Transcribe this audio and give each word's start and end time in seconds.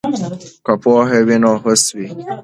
که 0.65 0.71
پوهه 0.81 1.19
وي 1.27 1.37
نو 1.43 1.51
هوس 1.63 1.83
وي. 1.95 2.07